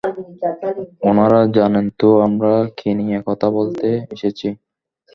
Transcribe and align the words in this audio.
উনারা 1.09 1.41
জানেন 1.57 1.85
তো 1.99 2.09
আমরা 2.27 2.53
কী 2.77 2.89
নিয়ে 2.99 3.17
কথা 3.27 3.47
বলতে 3.57 3.87
এসেছি? 4.15 4.47